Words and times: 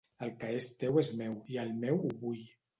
El 0.27 0.31
que 0.43 0.47
és 0.61 0.69
teu 0.85 0.97
és 1.03 1.13
meu 1.21 1.37
i 1.57 1.61
el 1.67 1.77
meu 1.87 2.03
ho 2.05 2.13
vull. 2.27 2.45